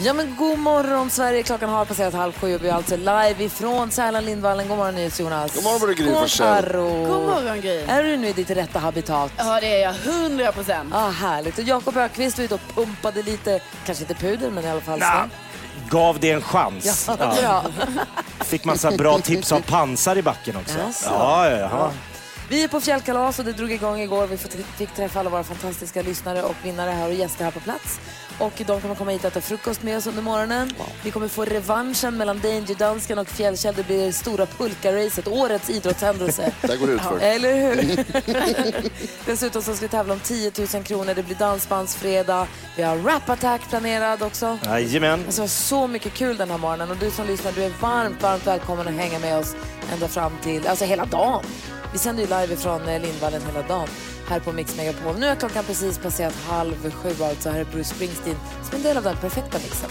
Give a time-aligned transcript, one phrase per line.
[0.00, 3.34] Ja men god morgon Sverige, klockan har passerat halv sju och vi är alltså live
[3.44, 4.68] ifrån Sälen Lindvallen.
[4.68, 5.54] God morgon NyhetsJonas.
[5.54, 7.76] God morgon, Gry God morgon Gry.
[7.88, 9.32] Är du nu i ditt rätta habitat?
[9.36, 10.94] Ja det är jag, 100 procent.
[10.94, 11.58] Ah, härligt.
[11.58, 14.98] Och Jakob Ökvist var ute och pumpade lite, kanske inte puder men i alla fall
[14.98, 15.24] Nah,
[15.88, 17.08] gav det en chans.
[17.18, 17.64] Ja, Ja.
[18.44, 20.78] Fick massa bra tips av pansar i backen också.
[20.78, 21.08] Jaså?
[21.10, 21.90] Ja, ja, ja.
[22.50, 24.26] Vi är på fjällkalas och det drog igång igår.
[24.26, 27.60] Vi fick- fick träffa alla våra fantastiska lyssnare och vinnare här och gäster här på
[27.60, 28.00] plats.
[28.38, 30.72] Och de kommer komma hit och äta frukost med oss under morgonen.
[31.04, 33.74] Vi kommer få revanschen mellan Danger-dansken och Fjällkäll.
[33.74, 36.52] Det blir det stora pulka-racet, årets idrottshändelse.
[36.62, 37.18] Där går det ut för.
[37.18, 38.04] Eller hur?
[39.26, 41.14] Dessutom så ska vi tävla om 10 000 kronor.
[41.14, 42.46] Det blir dansbandsfredag.
[42.76, 44.58] Vi har Rap Attack planerad också.
[44.64, 45.22] Jajamän.
[45.26, 48.46] Alltså, så mycket kul den här morgonen och du som lyssnar, du är varmt, varmt
[48.46, 49.56] välkommen att hänga med oss
[49.92, 51.44] ända fram till, alltså hela dagen.
[51.92, 53.88] Vi sänder ju live från Lindvallen hela dagen
[54.28, 55.18] här på Mix Megapol.
[55.18, 57.50] Nu är klockan precis passerat halv sju alltså.
[57.50, 58.36] Här är Bruce Springsteen
[58.68, 59.90] som en del av den perfekta mixen.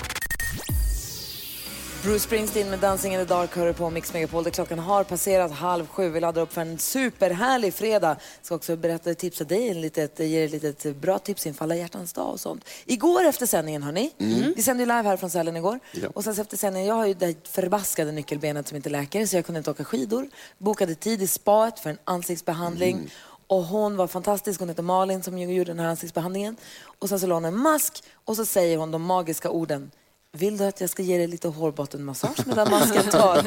[2.04, 5.52] Bruce Springsteen med Dancing in the dark hör på Mix Megapol där klockan har passerat
[5.52, 6.10] halv sju.
[6.10, 8.18] Vi laddar upp för en superhärlig fredag.
[8.42, 12.14] Ska också berätta, tipsa dig en litet, ge ett litet bra tips inför alla hjärtans
[12.14, 12.66] dag och sånt.
[12.86, 14.12] Igår efter sändningen hörni,
[14.56, 15.80] vi sände ju live här från Sälen igår.
[15.92, 16.10] Ja.
[16.14, 19.46] Och sen efter sändningen, jag har ju det förbaskade nyckelbenet som inte läker så jag
[19.46, 20.30] kunde inte åka skidor.
[20.58, 23.12] Bokade tid i spaet för en ansiktsbehandling.
[23.48, 26.58] Och hon var fantastisk, hon heter Malin som gjorde den här ansiktsbehandlingen.
[27.00, 29.92] Och sen så la hon en mask och så säger hon de magiska orden.
[30.32, 33.46] Vill du att jag ska ge dig lite hårbottenmassage med den masken tar?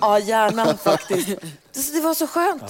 [0.00, 1.28] Ja, gärna faktiskt.
[1.72, 2.62] Det, det var så skönt.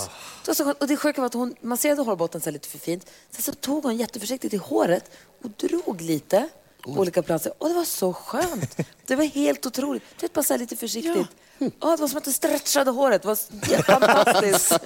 [0.45, 0.81] Det var så skönt.
[0.81, 3.07] Och det sjuka var att hon masserade hårbotten så lite för fint.
[3.31, 5.11] Sen så tog hon jätteförsiktigt i håret
[5.45, 6.49] och drog lite
[6.83, 7.53] på olika platser.
[7.59, 8.77] Och det var så skönt.
[9.07, 10.03] Det var helt otroligt.
[10.21, 11.17] Du vet, bara så lite försiktigt.
[11.17, 11.25] Ja.
[11.65, 13.23] Det var som att du stretchade håret.
[13.23, 13.37] Det var
[13.83, 14.79] fantastiskt.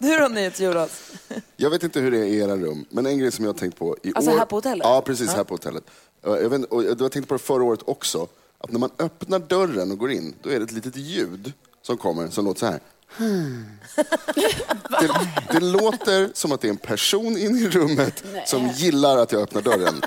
[0.00, 0.90] du då, NyhetsJonas?
[1.56, 3.58] Jag vet inte hur det är i era rum, men en grej som jag har
[3.58, 4.38] tänkt på i Alltså år...
[4.38, 4.84] här på hotellet?
[4.86, 5.32] Ja, precis.
[5.32, 5.84] Här på hotellet.
[6.22, 8.28] Jag, vet, och jag tänkte på det förra året också.
[8.58, 11.96] Att när man öppnar dörren och går in, då är det ett litet ljud som
[11.96, 12.80] kommer som låter så här.
[15.00, 15.10] Det,
[15.52, 19.42] det låter som att det är en person inne i rummet som gillar att jag
[19.42, 20.02] öppnar dörren.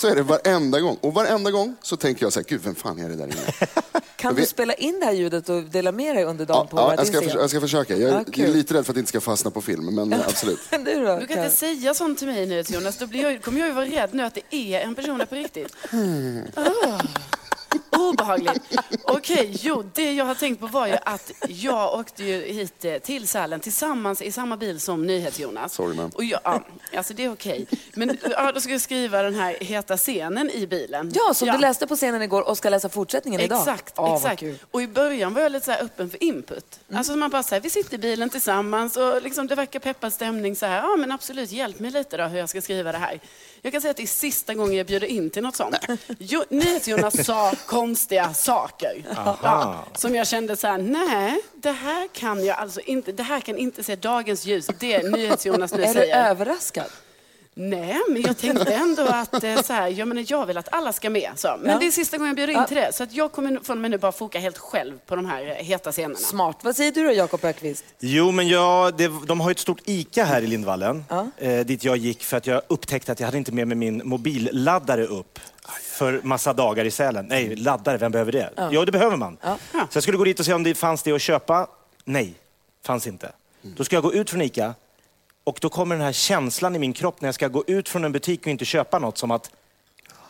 [0.00, 0.96] Så är det varenda gång.
[1.00, 3.68] Och varenda gång så tänker jag så här, gud vem fan är det där inne?
[4.16, 6.76] Kan vi- du spela in det här ljudet och dela med dig under dagen Ja,
[6.76, 7.96] på ja, jag, ska, jag ska försöka.
[7.96, 9.94] Jag, Ja, är- jag är lite rädd för att det inte ska fastna på film,
[9.94, 10.58] men eh, absolut.
[10.70, 11.18] Du då?
[11.18, 13.74] Du kan inte säga sånt till mig nu Jonas, då blir jag, kommer jag ju
[13.74, 15.76] vara rädd nu att det är en person där på riktigt.
[16.54, 17.00] Ah.
[18.08, 18.62] Obehagligt.
[19.04, 22.98] Okej, jo, det jag har tänkt på var ju att jag åkte ju hit eh,
[22.98, 25.74] till Sälen tillsammans i samma bil som NyhetsJonas.
[25.74, 26.10] Sorry, man.
[26.14, 26.62] Och jag, ja,
[26.96, 27.66] alltså det är okej.
[27.94, 31.12] Men ja, då ska jag skriva den här heta scenen i bilen.
[31.14, 33.58] Ja, som du läste på scenen igår och ska läsa fortsättningen idag.
[33.58, 34.42] Exakt, vad exakt.
[34.70, 36.80] Och i början var jag lite så här öppen för input.
[36.88, 36.98] Mm.
[36.98, 40.56] Alltså man bara säger, vi sitter i bilen tillsammans och liksom det verkar peppad stämning
[40.56, 40.76] så här.
[40.82, 43.20] Ja men absolut, hjälp mig lite då hur jag ska skriva det här.
[43.62, 45.76] Jag kan säga att det är sista gången jag bjuder in till något sånt.
[46.18, 49.04] Jo, NyhetsJonas sa konstiga saker.
[49.42, 53.40] Ja, som jag kände så här, nej, det här kan jag alltså inte, det här
[53.40, 54.66] kan inte se dagens ljus.
[54.78, 56.30] Det NyhetsJonas nu Är du säger.
[56.30, 56.86] överraskad?
[57.58, 60.92] Nej, men jag tänkte ändå att eh, så här, jag, menar, jag vill att alla
[60.92, 61.30] ska med.
[61.36, 61.56] Så.
[61.60, 61.78] Men Ja.
[61.78, 62.66] det är sista gången jag bjuder in Ja.
[62.66, 62.94] till det.
[62.94, 65.46] Så att jag kommer från och med nu bara foka helt själv på de här
[65.46, 66.14] eh, heta scenerna.
[66.14, 66.56] Smart.
[66.62, 67.84] Vad säger du då, Jakob Ökvist?
[67.98, 71.26] Jo, men jag, det, de har ju ett stort ICA här i Lindvallen, Ja.
[71.38, 74.02] eh, dit jag gick för att jag upptäckte att jag hade inte med mig min
[74.04, 75.38] mobilladdare upp
[75.82, 77.26] för massa dagar i Sälen.
[77.28, 78.50] Nej, laddare, vem behöver det?
[78.70, 79.36] Jo, det behöver man.
[79.42, 79.56] Ja.
[79.72, 81.66] Så jag skulle gå dit och se om det fanns det att köpa.
[82.04, 82.34] Nej,
[82.84, 83.32] fanns inte.
[83.62, 84.74] Då ska jag gå ut från ICA
[85.46, 88.04] och då kommer den här känslan i min kropp när jag ska gå ut från
[88.04, 89.50] en butik och inte köpa något som att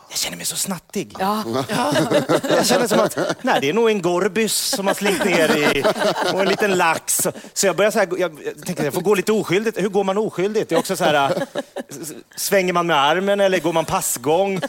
[0.09, 1.15] jag känner mig så snattig.
[1.19, 1.43] Ja.
[2.49, 5.83] Jag känner som att nej, det är nog en gorbys som har slängt ner i
[6.33, 7.27] och en liten lax.
[7.53, 9.77] Så jag börjar så här, jag, jag tänker jag får gå lite oskyldigt.
[9.81, 10.69] Hur går man oskyldigt?
[10.69, 11.43] Det är också så här, äh,
[12.35, 14.61] svänger man med armen eller går man passgång?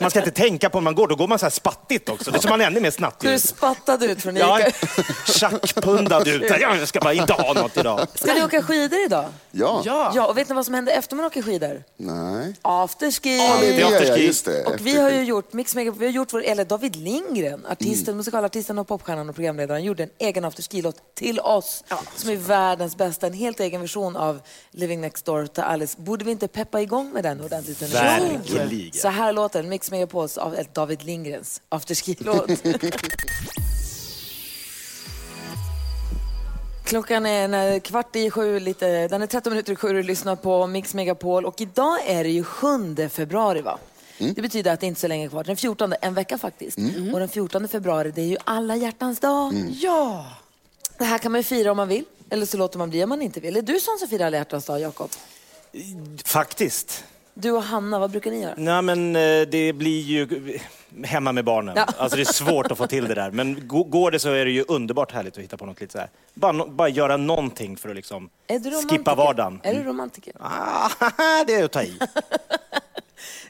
[0.00, 2.30] Man ska inte tänka på om man går, då går man så här spattigt också.
[2.30, 3.30] Det är så man är ännu mer snattig.
[3.30, 4.72] Du spattade ut från Ja, Ica.
[5.26, 6.42] tjackpundad ut.
[6.50, 8.06] Ja, Jag ska bara inte ha något idag.
[8.14, 9.24] Ska ni åka skidor idag?
[9.58, 9.82] Ja.
[9.84, 10.12] Ja.
[10.14, 11.82] Ja, och vet ni vad som händer efter man åker skidor?
[11.96, 12.54] Nej.
[12.62, 13.36] Afterski!
[13.36, 14.26] Ja, det är ja, afterski.
[14.26, 14.64] just det.
[14.64, 18.16] Och vi har ju gjort, Mix Megapol, vi har gjort vår, eller David Lindgren, artisten,
[18.16, 21.84] musikalartisten och popstjärnan och programledaren, gjorde en egen afterski-låt till oss,
[22.16, 25.96] som är världens bästa, en helt egen version av Living Next Door till Alice.
[26.00, 27.82] Borde vi inte peppa igång med den ordentligt?
[27.82, 28.92] Verkligen.
[28.92, 32.50] Så här låter Mix Megapols av David Lindgrens afterski-låt.
[36.86, 40.02] Klockan är en kvart i sju, lite, den är 13 minuter i sju och du
[40.02, 41.44] lyssnar på Mix Megapol.
[41.44, 43.78] Och idag är det ju 7 februari va?
[44.18, 45.44] Det betyder att det inte är så länge kvar.
[45.44, 46.78] Den 14, en vecka faktiskt.
[47.12, 49.54] Och den 14 februari det är ju alla hjärtans dag.
[49.70, 50.26] Ja!
[50.98, 52.04] Det här kan man ju fira om man vill.
[52.30, 53.56] Eller så låter man bli om man inte vill.
[53.56, 55.10] Är du sån som firar alla hjärtans dag, Jakob?
[56.24, 57.04] Faktiskt.
[57.38, 58.54] Du och Hanna, vad brukar ni göra?
[58.56, 60.28] Nej, men eh, det blir ju
[61.04, 61.74] hemma med barnen.
[61.76, 61.86] Ja.
[61.98, 63.30] Alltså det är svårt att få till det där.
[63.30, 65.92] Men gå- går det så är det ju underbart härligt att hitta på något lite
[65.92, 66.08] så här.
[66.34, 68.30] Bara, bara göra någonting för att liksom
[68.90, 69.60] skippa vardagen.
[69.62, 70.32] Är du romantiker?
[70.40, 70.88] Ah,
[71.46, 71.98] det är att ta i.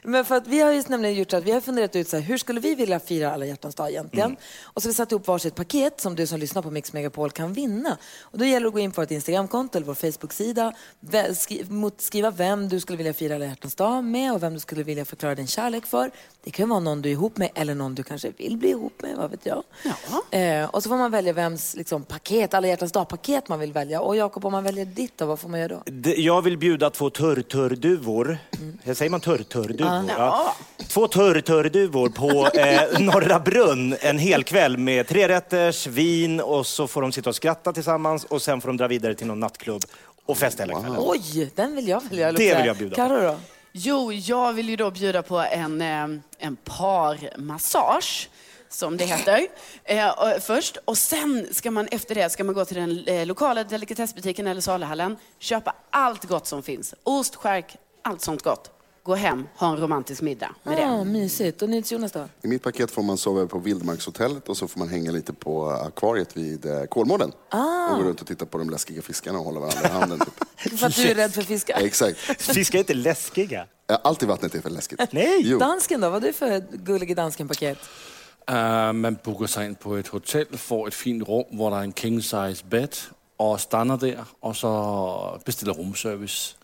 [0.03, 2.17] Men för att vi har ju nämligen gjort så att vi har funderat ut så
[2.17, 4.37] här, hur skulle vi vilja fira alla hjärtans dag egentligen?
[4.63, 7.31] Och så har vi satt ihop varsitt paket som du som lyssnar på Mix Megapol
[7.31, 7.97] kan vinna.
[8.21, 10.73] Och då gäller det att gå in på vårt Instagramkonto eller vår Facebook-sida,
[11.97, 15.05] skriva vem du skulle vilja fira alla hjärtans dag med och vem du skulle vilja
[15.05, 16.11] förklara din kärlek för.
[16.43, 19.01] Det kan vara någon du är ihop med eller någon du kanske vill bli ihop
[19.01, 19.63] med, vad vet jag.
[20.31, 24.01] Eh, och så får man välja vems liksom, paket, alla hjärtans dag-paket man vill välja.
[24.01, 26.13] Och Jakob, om man väljer ditt då, vad får man göra då?
[26.17, 28.37] Jag vill bjuda två törrtörrduvor.
[28.59, 28.95] Mm.
[28.95, 29.21] Säger man
[29.61, 30.15] törrtörrduvor?
[30.17, 30.55] Ja.
[30.87, 37.01] Två törrtörrduvor på eh, Norra Brunn en hel kväll med trerätters, vin och så får
[37.01, 39.81] de sitta och skratta tillsammans och sen får de dra vidare till någon nattklubb
[40.25, 40.97] och festa hela kvällen.
[40.99, 42.31] Oj, den vill jag välja.
[42.31, 42.95] Det vill jag bjuda på.
[42.95, 43.35] Karo då?
[43.71, 46.07] Jo, jag vill ju då bjuda på en, eh,
[46.37, 48.29] en parmassage
[48.69, 49.47] som det heter,
[49.83, 50.77] eh, först.
[50.85, 54.61] Och sen ska man efter det ska man gå till den eh, lokala delikatessbutiken eller
[54.61, 56.93] saluhallen, köpa allt gott som finns.
[57.03, 58.76] Ost, skärk, allt sånt gott.
[59.07, 61.05] Gå hem, ha en romantisk middag med Ah, det.
[61.05, 61.61] mysigt.
[61.61, 62.27] Och Jonas då?
[62.41, 65.69] I mitt paket får man sova på Vildmarkshotellet och så får man hänga lite på
[65.69, 67.31] akvariet vid eh, Kolmården.
[67.49, 67.89] Ah.
[67.89, 70.19] Och gå runt och titta på de läskiga fiskarna och hålla varandra i handen.
[70.19, 70.33] Typ.
[70.79, 71.77] För att du är rädd för fiskar.
[71.81, 72.17] Exakt.
[72.41, 73.65] Fiskar är inte läskiga.
[73.87, 74.99] Ja, Allt i vattnet är för läskigt.
[75.11, 75.41] Nej.
[75.43, 75.59] Jo.
[75.59, 76.09] Dansken då?
[76.09, 77.77] Vad är du för gullig dansken-paket?
[78.51, 81.81] Uh, man bokar sig in på ett hotell, får ett fint rum där det är
[81.81, 82.95] en king size bed
[83.37, 86.55] och stannar där och så beställer rumservice.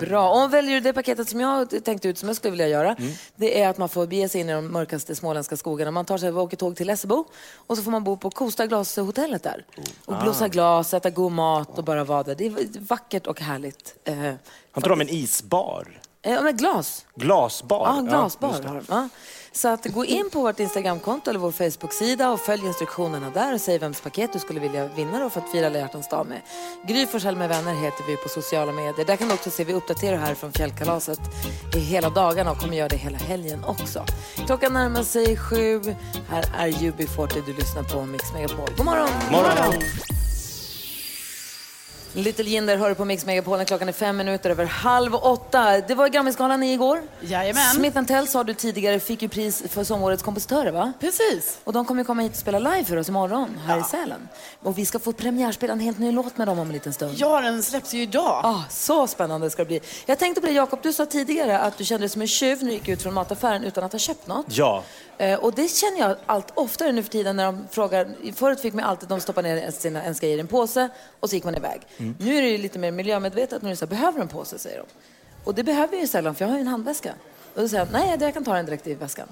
[0.00, 0.44] Bra.
[0.44, 2.96] Och väljer du det paketet som jag tänkte ut som jag skulle vilja göra,
[3.36, 5.90] det är att man får bege sig in i de mörkaste småländska skogarna.
[5.90, 7.24] Man tar sig och åker tåg till Lessebo
[7.56, 9.64] och så får man bo på Kosta glashotellet där.
[10.04, 12.34] Och blåsa glas, äta god mat och bara vara där.
[12.34, 13.94] Det är vackert och härligt.
[14.04, 14.36] Eh, Har
[14.76, 16.00] inte de en isbar?
[16.22, 17.06] Ja, men glas.
[17.14, 17.86] Glasbar?
[17.96, 18.82] Ja, glasbar.
[18.88, 19.08] Ja.
[19.56, 23.60] Så att gå in på vårt Instagramkonto eller vår Facebook-sida och följ instruktionerna där och
[23.60, 26.40] säg vems paket du skulle vilja vinna då för att fira alla hjärtans dag med.
[26.88, 29.06] Gry Forssell med vänner heter vi på sociala medier.
[29.06, 31.20] Där kan du också se, vi uppdaterar här från fjällkalaset
[31.76, 34.04] i hela dagarna och kommer göra det hela helgen också.
[34.46, 35.80] Klockan närmar sig sju.
[36.28, 38.68] Här är UB40, du lyssnar på Mix Megapol.
[38.76, 39.08] God morgon!
[39.30, 39.82] Morgon.
[42.16, 45.80] Little Jinder hör på Mix Megapol när klockan är fem minuter över halv åtta.
[45.80, 47.02] Det var Grammisgalan igår.
[47.20, 47.74] Jajamän.
[47.74, 50.92] Smith Tell sa du tidigare fick ju pris för sområrets kompositörer va?
[51.00, 51.58] Precis.
[51.64, 54.28] Och de kommer ju komma hit och spela live för oss imorgon här i Sälen.
[54.62, 57.14] Och vi ska få premiärspela en helt ny låt med dem om en liten stund.
[57.16, 58.40] Ja, den släpps ju idag.
[58.44, 59.80] Ah, så spännande ska det bli.
[60.06, 62.58] Jag tänkte på det Jakob, du sa tidigare att du kände dig som en tjuv
[62.62, 64.46] när du gick ut från mataffären utan att ha köpt något.
[64.48, 64.82] Ja.
[65.18, 68.32] Eh, och det känner jag allt oftare nu för tiden när de frågar.
[68.34, 70.88] Förut fick man alltid, de stoppar ner sina en grejer i en påse
[71.20, 71.80] och så gick man iväg.
[72.18, 74.86] Nu är det lite mer miljömedvetet när du säger behöver du en påse säger de.
[75.44, 77.12] Och det behöver jag ju sällan för jag har ju en handväska.
[77.54, 79.28] Och då säger jag nej jag kan ta den direkt i väskan.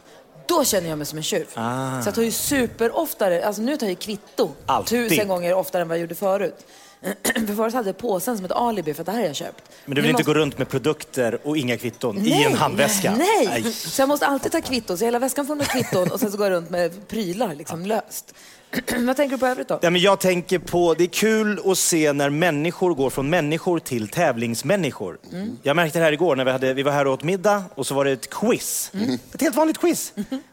[0.47, 1.47] Då känner jag mig som en tjuv.
[1.55, 5.11] Så jag tar ju super oftare, alltså nu tar jag kvitto Alltid.
[5.11, 6.67] tusen gånger oftare än vad jag gjorde förut.
[7.47, 9.63] för förut hade jag påsen som ett alibi för att det här har jag köpt.
[9.85, 12.55] Men du Nu vill inte måste- gå runt med produkter och inga kvitton i en
[12.55, 13.15] handväska?
[13.19, 13.73] Nej.
[13.73, 14.99] Så jag måste alltid ta kvitton.
[14.99, 17.87] Så hela väskan får med kvitton och sen så går jag runt med prylar liksom
[17.87, 18.35] löst.
[18.99, 19.79] Vad tänker du på övrigt då?
[19.83, 23.79] Ja, men jag tänker på, det är kul att se när människor går från människor
[23.79, 25.19] till tävlingsmänniskor.
[25.33, 25.59] Mm.
[25.63, 27.87] Jag märkte det här igår när vi, hade, vi var här och åt middag och
[27.87, 28.91] så var det ett quiz.
[28.95, 29.19] Mm.
[29.35, 30.13] Ett helt vanligt quiz.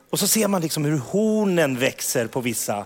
[0.10, 2.86] Och så ser man liksom hur hornen växer på vissa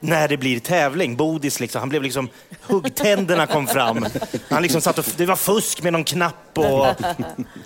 [0.00, 1.16] när det blir tävling.
[1.16, 2.28] Bodis liksom, han blev liksom,
[2.62, 4.06] huggtänderna kom fram.
[4.48, 6.86] Han liksom satt och, det var fusk med någon knapp och,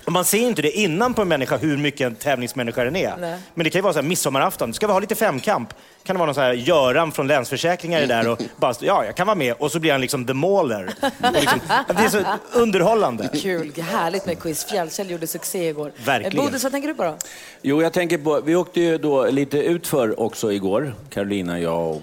[0.04, 3.16] och man ser inte det innan på en människa hur mycket en tävlingsmänniska den är.
[3.16, 3.38] Nej.
[3.54, 5.68] Men det kan ju vara så här midsommarafton, ska vi ha lite femkamp?
[6.04, 9.14] Kan det vara någon så här Göran från Länsförsäkringar är där och bara, ja jag
[9.14, 9.54] kan vara med.
[9.58, 10.94] Och så blir han liksom the mauler.
[11.32, 12.18] Liksom, det är så
[12.52, 13.28] underhållande.
[13.42, 14.64] Kul, härligt med quiz.
[14.64, 15.92] Fjällkäll gjorde succé igår.
[16.04, 16.46] Verkligen.
[16.46, 17.16] Bodis, vad tänker du på då?
[17.62, 22.02] Jo, jag tänker på, vi åkte ju då lite utför också igår, Carolina, jag och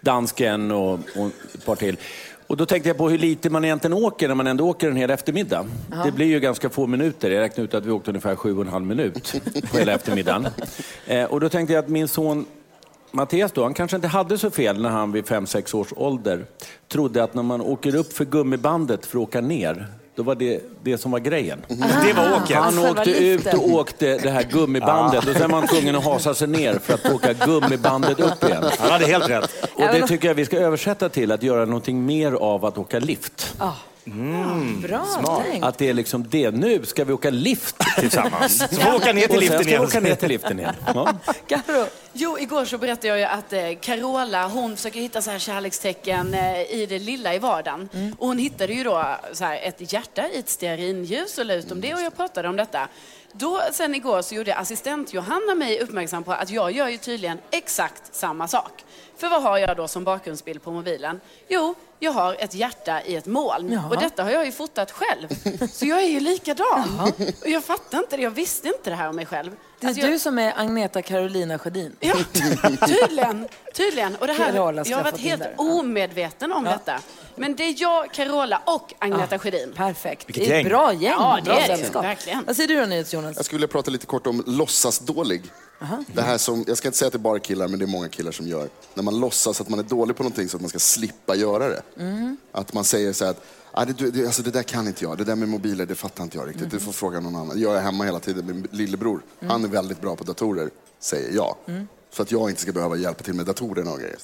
[0.00, 1.96] dansken och, och ett par till.
[2.46, 4.96] Och då tänkte jag på hur lite man egentligen åker när man ändå åker en
[4.96, 5.66] hel eftermiddag.
[6.04, 7.30] Det blir ju ganska få minuter.
[7.30, 9.34] Jag räknade ut att vi åkte ungefär sju och en halv minut
[9.70, 10.48] på hela eftermiddagen.
[11.06, 12.46] Eh, och då tänkte jag att min son
[13.14, 16.46] Mattias då, han kanske inte hade så fel när han vid fem sex års ålder
[16.88, 20.60] trodde att när man åker upp för gummibandet för att åka ner, Då var det
[20.82, 21.62] det som var grejen.
[21.68, 22.56] Det var åken.
[22.62, 26.04] Han själva åkte ut och åkte det här gummibandet och sen var han tvungen att
[26.04, 28.64] hasa sig ner för att åka gummibandet upp igen.
[28.78, 29.50] Han hade helt rätt.
[29.74, 32.98] Och det tycker jag vi ska översätta till att göra någonting mer av att åka
[32.98, 33.56] lift.
[34.82, 35.64] Bra tänkt.
[35.64, 36.50] Att det är liksom det.
[36.50, 38.58] Nu ska vi åka lift Tillsammans.
[38.70, 39.82] Så får vi åka ner till Och sen liften ska vi igen.
[39.84, 40.74] åka ner till liften igen.
[40.94, 41.14] Ja.
[41.48, 45.38] Karo, Jo, igår så berättade jag ju att eh, Carola, hon försöker hitta så här
[45.38, 47.88] kärlekstecken eh, i det lilla i vardagen.
[48.18, 51.72] Och hon hittade ju då så här ett hjärta i ett stearinljus och la ut
[51.72, 52.88] om det och jag pratade om detta.
[53.32, 57.38] Då, sen igår så gjorde assistent Johanna mig uppmärksam på att jag gör ju tydligen
[57.50, 58.84] exakt samma sak.
[59.16, 61.20] För vad har jag då som bakgrundsbild på mobilen?
[61.48, 63.72] Jo, jag har ett hjärta i ett moln.
[63.72, 63.88] Jaha.
[63.88, 65.28] Och detta har jag ju fotat själv.
[65.72, 67.00] Så jag är ju likadan.
[67.42, 69.52] Och jag fattar inte det, jag visste inte det här om mig själv.
[69.80, 71.96] det är Alltså, jag- du som är Agneta Carolina Sjödin.
[72.00, 72.14] Ja,
[72.86, 73.48] tydligen.
[73.74, 74.16] tydligen.
[74.16, 75.54] Och det här, Carola jag har ha varit helt där.
[75.58, 75.64] Ja.
[75.64, 77.00] omedveten om detta.
[77.36, 79.72] Men det är jag, Carola och Agneta Sjödin.
[79.76, 80.28] Perfekt.
[80.28, 80.68] Vilket det är ett gäng.
[80.68, 81.02] bra gäng.
[81.18, 81.90] Ja, det är det.
[82.00, 82.44] Verkligen.
[82.46, 83.36] Vad säger du då, NyhetsJonas?
[83.36, 85.42] Jag skulle vilja prata lite kort om låtsasdålig.
[86.06, 87.86] Det här som, jag ska inte säga att det är bara killar, men det är
[87.86, 88.68] många killar som gör.
[88.94, 91.68] När man låtsas att man är dålig på någonting så att man ska slippa göra
[91.68, 91.82] det.
[92.52, 95.18] Att man säger så här att ah, det, det, alltså, det där kan inte jag,
[95.18, 96.70] det där med mobiler det fattar inte jag riktigt.
[96.70, 97.60] Du får fråga någon annan.
[97.60, 99.20] Jag är hemma hela tiden med min lillebror.
[99.40, 100.70] Han är väldigt bra på datorer,
[101.00, 101.56] säger jag.
[102.10, 104.18] Så att jag inte ska behöva hjälpa till med datorerna och grejer.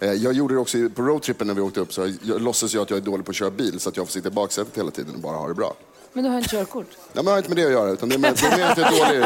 [0.00, 2.74] Eh, Jag gjorde det också på roadtrippen när vi åkte upp, så jag, jag låtsas
[2.74, 4.32] jag att jag är dålig på att köra bil så att jag får sitta i
[4.32, 5.74] baksätet hela tiden och bara ha det bra.
[6.14, 6.86] Men du har inte körkort.
[6.90, 8.70] Nej, men det har inte med det att göra, utan det är mer, det är
[8.70, 9.24] att jag är dålig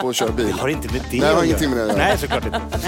[0.00, 0.52] på att köra bil.
[0.52, 1.98] Har inte med det Nej, det har att ingenting med det att göra.
[1.98, 2.80] Nej, såklart inte.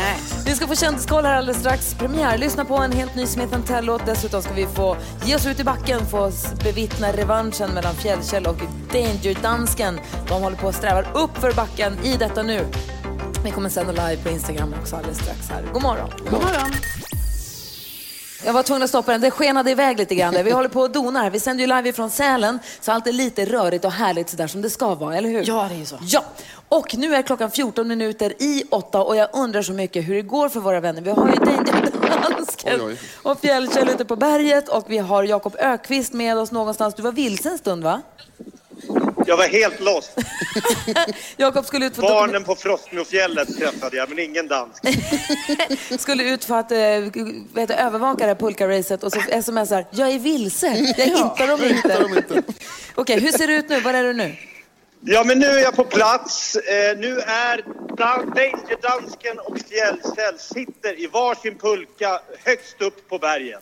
[0.46, 1.94] Vi ska få kändiskoll här alldeles strax.
[1.94, 2.38] Premiär.
[2.38, 4.06] Lyssna på en helt ny Smith Tell-låt.
[4.06, 6.32] Dessutom ska vi få ge oss ut i backen, få
[6.64, 8.56] bevittna revanschen mellan Fjällkäll och
[8.92, 10.00] Danger-dansken.
[10.28, 12.66] De håller på att sträva upp för backen i detta nu.
[13.44, 15.64] Vi kommer sända live på Instagram också alldeles strax här.
[15.72, 16.10] God morgon.
[16.18, 16.70] God morgon.
[18.44, 19.20] Jag var tvungen att stoppa den.
[19.20, 20.44] Det skenade iväg lite grann.
[20.44, 21.30] Vi håller på och donar här.
[21.30, 24.62] Vi sänder ju live från Sälen, så allt är lite rörigt och härligt sådär som
[24.62, 25.44] det ska vara, eller hur?
[25.46, 25.98] Ja, det är ju så.
[26.02, 26.24] Ja,
[26.68, 30.22] och nu är klockan 14 minuter i åtta och jag undrar så mycket hur det
[30.22, 31.00] går för våra vänner.
[31.00, 31.90] Vi har ju Danger
[32.30, 32.98] Dansken Oj, oj.
[33.22, 36.94] och Fjällkäll ute på berget och vi har Jakob Ökvist med oss någonstans.
[36.94, 38.02] Du var vilse en stund va?
[39.26, 40.12] Jag var helt lost.
[41.36, 44.82] Jakob skulle ut för, Barnen på Frostmofjället träffade jag, men ingen dansk.
[45.98, 46.78] skulle ut för att äh,
[47.54, 51.64] vet, du, övervaka det här pulkaracet och så smsar jag är vilse, jag hittar dem
[51.64, 52.42] inte.
[52.94, 53.80] Okej, hur ser det ut nu?
[53.80, 54.36] Var är du nu?
[55.02, 56.56] Ja, men nu är jag på plats.
[56.56, 57.64] Eh, nu är
[57.96, 63.60] Dan- Danger-dansken och Fjällkäll sitter i varsin pulka högst upp på berget.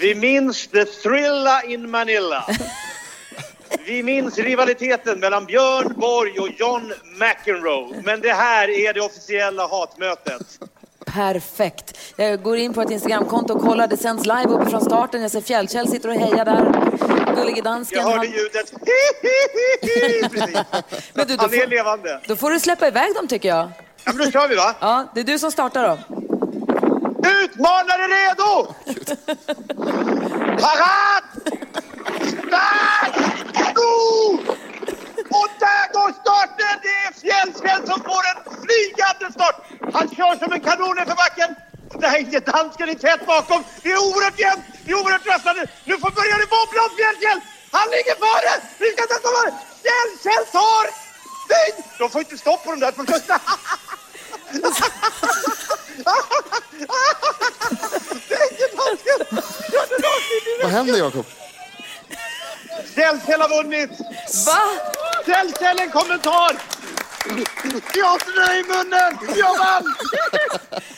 [0.00, 2.44] Vi minns the thrilla in Manila.
[3.88, 8.02] Vi minns rivaliteten mellan Björn Borg och John McEnroe.
[8.04, 10.42] Men det här är det officiella hatmötet.
[11.06, 11.98] Perfekt.
[12.16, 13.86] Jag går in på ett Instagramkonto och kollar.
[13.86, 15.22] Det sänds live uppifrån starten.
[15.22, 16.72] Jag ser Fjällkäll sitter och hejar där.
[17.36, 17.98] Gullige dansken.
[17.98, 18.72] Jag hörde han- ljudet.
[21.14, 22.20] Men du, Han är får, levande.
[22.26, 23.68] då får du släppa iväg dem tycker jag.
[24.04, 24.74] Ja, men då kör vi va?
[24.80, 25.98] Ja, det är du som startar då.
[27.28, 28.74] Utmanare redo!
[30.60, 31.24] Parat!
[32.48, 33.27] Start!
[35.38, 36.74] Och där går starten!
[36.84, 39.56] Det är Fjällsfjäll som får en flygande start!
[39.96, 41.50] Han kör som en kanon för backen.
[42.00, 43.64] Nej, dansken är inte dansken tätt bakom.
[43.82, 45.62] Det är oerhört jämnt, det är oerhört rassande.
[45.84, 47.40] Nu får börja det bobbla om Fjällsfjäll.
[47.76, 48.52] Han ligger före!
[48.82, 49.50] Vi ska sätta före!
[49.84, 50.84] Fjällsfjäll tar!
[51.52, 51.68] Nej!
[51.98, 53.40] De får inte stopp på de där från första.
[58.28, 59.42] Det är inte dansken
[60.62, 61.26] Vad händer Jakob?
[62.94, 63.90] Fjällkäll har vunnit!
[64.46, 64.60] Va?
[65.24, 66.56] Fjällkäll en kommentar!
[67.94, 69.18] Jag har snö i munnen!
[69.36, 69.94] Jag vann!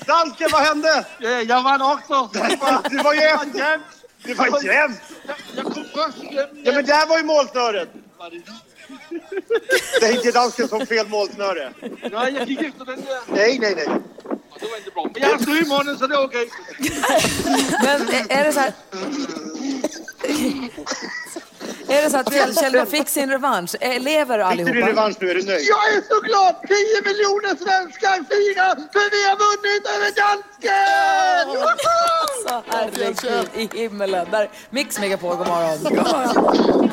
[0.06, 1.04] Dansken, vad hände?
[1.46, 2.30] Jag vann också.
[2.90, 3.80] Du var efter!
[4.24, 5.00] Du var jämnt!
[5.56, 6.18] Jag kom först.
[6.64, 7.88] Ja, men där var ju målsnöret!
[10.00, 11.72] Det är inte dansken som fel målsnöre.
[12.12, 13.20] Nej, jag gick efter den där.
[13.26, 13.86] Nej, nej, nej.
[14.60, 15.10] Det var inte bra.
[15.14, 16.50] Men jag har snö i munnen så det är okej.
[17.82, 18.72] Men är det så här...
[21.90, 23.74] Är det så att Fjällkäll fick sin revansch?
[23.80, 24.88] Eh, Lever Fick du din allihopa?
[24.90, 25.30] revansch nu?
[25.30, 25.66] Är du nöjd?
[25.74, 26.54] Jag är så glad!
[26.68, 31.46] 10 miljoner svenskar firar för vi har vunnit över dansken!
[32.48, 34.26] Så herregud i himmelen.
[34.30, 35.78] Där, Mix Megapol, god morgon.
[35.82, 36.90] God morgon.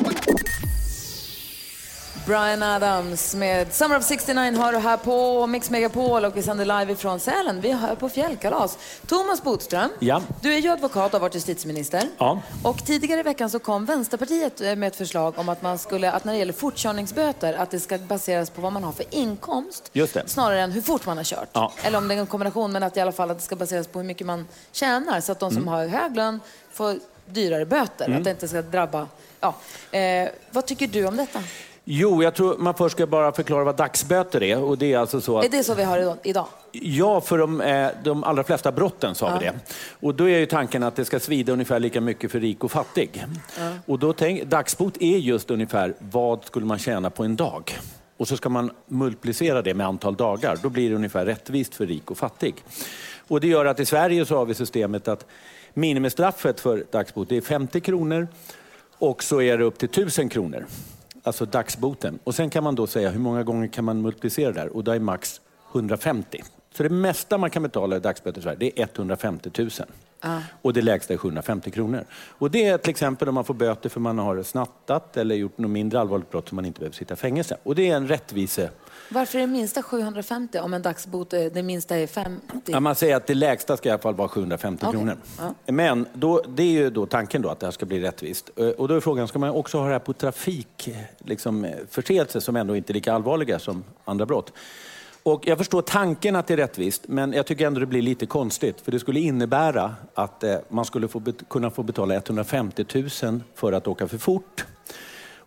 [2.28, 6.64] Brian Adams med Summer of 69 har du här på Mix Megapol och vi sänder
[6.64, 7.60] live ifrån Sälen.
[7.60, 8.78] Vi är här på fjällkalas.
[9.06, 10.22] Thomas Bodström, Ja.
[10.42, 12.02] du är ju advokat och har varit justitieminister.
[12.18, 12.40] Ja.
[12.64, 16.12] Och tidigare i veckan så kom Vänsterpartiet eh, med ett förslag om att man skulle,
[16.12, 19.90] att när det gäller fortkörningsböter, att det ska baseras på vad man har för inkomst.
[19.92, 20.22] Just det.
[20.28, 21.48] Snarare än hur fort man har kört.
[21.52, 21.72] Ja.
[21.82, 23.86] Eller om det är en kombination, men att i alla fall att det ska baseras
[23.86, 25.20] på hur mycket man tjänar.
[25.20, 25.68] Så att de som Mm.
[25.74, 26.40] har hög lön
[26.72, 28.10] får dyrare böter.
[28.16, 29.06] Att det inte ska drabba...
[29.40, 29.54] Ja.
[29.98, 31.38] Eh, vad tycker du om detta?
[31.90, 34.62] Jo, jag tror man först ska bara förklara vad dagsböter är.
[34.62, 35.44] Och det är alltså så att...
[35.44, 36.46] Är det så vi har idag-?
[36.72, 39.54] Ja, för de, eh, de allra flesta brotten sa vi det.
[40.00, 42.70] Och då är ju tanken att det ska svida ungefär lika mycket för rik och
[42.70, 43.24] fattig.
[43.86, 47.78] Och då tänk, dagsbot är just ungefär vad skulle man tjäna på en dag?
[48.16, 50.58] Och så ska man multiplicera det med antal dagar.
[50.62, 52.54] Då blir det ungefär rättvist för rik och fattig.
[53.28, 55.26] Och det gör att i Sverige så har vi systemet att
[55.74, 58.28] minimistraffet för dagsbot är 50 kronor
[58.98, 60.66] och så är det upp till 1000 kronor.
[61.28, 62.18] Alltså dagsboten.
[62.24, 64.76] Och sen kan man då säga hur många gånger kan man multiplicera det där?
[64.76, 65.40] Och då är max
[65.72, 66.42] 150.
[66.74, 69.70] Så det mesta man kan betala i dagsböter i Sverige, det är 150 000.
[70.62, 72.04] Och det lägsta är 750 kronor.
[72.28, 75.58] Och det är till exempel om man får böter för man har snattat eller gjort
[75.58, 77.56] något mindre allvarligt brott som man inte behöver sitta i fängelse.
[77.62, 78.70] Och det är en rättvise...
[79.10, 82.40] Varför är det minsta 750 om en dagsbot, eh, det minsta är 50?
[82.66, 84.98] Ja, man säger att det lägsta ska i alla fall vara 750 Okej.
[84.98, 85.16] kronor.
[85.38, 85.72] Ja.
[85.72, 88.50] Men då, det är ju då tanken då att det här ska bli rättvist.
[88.56, 91.72] Eh, Och då är frågan, ska man också ha det här på trafik, liksom, eh,
[91.90, 94.52] förseelser som ändå inte är lika allvarliga som andra brott?
[95.22, 98.26] Och jag förstår tanken att det är rättvist, men jag tycker ändå det blir lite
[98.26, 98.80] konstigt.
[98.80, 102.84] För det skulle innebära att eh, man skulle få kunna få betala 150
[103.22, 104.64] 000 för att åka för fort.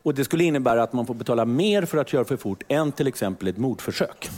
[0.04, 2.92] Och det skulle innebära att man får betala mer för att köra för fort än
[2.92, 4.30] till exempel ett mordförsök.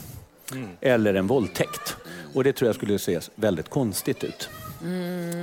[0.81, 1.95] Eller en våldtäkt.
[2.33, 4.49] Och det tror jag skulle se väldigt konstigt ut.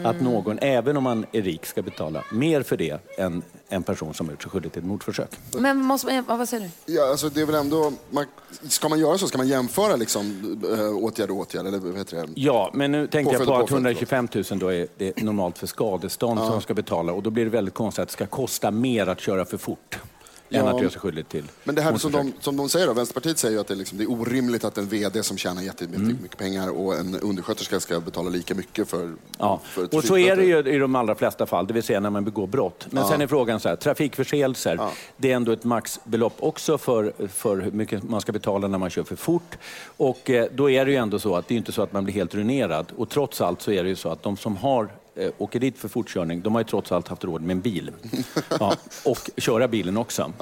[0.05, 4.15] Att någon, även om man är rik, ska betala mer för det än en person
[4.15, 5.31] som har gjort sig skyldig till ett mordförsök.
[5.59, 6.93] Men måste man, ja, vad säger du?
[6.93, 8.27] Ja, alltså det är väl ändå, man,
[8.63, 9.29] ska man göra så?
[9.29, 11.67] Ska man jämföra liksom, äh, åtgärd och åtgärd?
[11.67, 12.29] Eller vad heter det?
[12.35, 15.67] Ja, men nu tänkte jag på att påföljd, 125 000 då är det normalt för
[15.67, 17.13] skadestånd som de ska betala.
[17.13, 19.99] Och då blir det väldigt konstigt att det ska kosta mer att köra för fort
[20.51, 20.81] än Ja.
[20.81, 23.55] göra sig skyldig till Men det här som de, som de säger då, Vänsterpartiet säger
[23.55, 26.29] ju att det är, liksom, det är orimligt att en VD som tjänar jättemycket Mm.
[26.39, 30.45] pengar och en undersköterska ska betala lika mycket för, Ja, för och så är det
[30.45, 32.87] ju i de allra flesta fall, det vill säga när man begår brott.
[32.91, 34.81] Men sen är frågan så här, trafikförseelser,
[35.17, 38.91] det är ändå ett maxbelopp också för, för hur mycket man ska betala när man
[38.91, 39.59] kör för fort.
[39.97, 42.05] Och eh, då är det ju ändå så att det är inte så att man
[42.05, 42.87] blir helt ruinerad.
[42.97, 44.89] Och trots allt så är det ju så att de som har
[45.21, 47.91] eh, åker dit för fortkörning, de har ju trots allt haft råd med en bil.
[48.61, 50.33] Ja, och köra bilen också.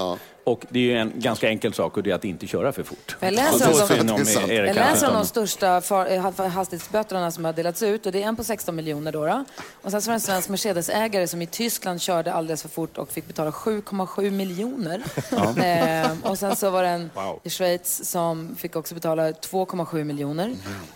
[0.49, 2.83] Och det är ju en ganska enkel sak och det är att inte köra för
[2.83, 3.17] fort.
[3.21, 4.09] Jag läser alltså- om
[4.49, 8.37] Jag läser de största far- eh, hastighetsböterna som har delats ut och det är en
[8.37, 9.27] på 16 miljoner då.
[9.27, 9.45] då.
[9.83, 12.99] Och sen så var det en svensk Mercedes-ägare som i Tyskland körde alldeles för fort
[12.99, 15.03] och fick betala 7,7 miljoner.
[15.69, 17.11] Eh, och sen så var det en
[17.43, 20.55] i Schweiz som fick också betala 2,7 miljoner.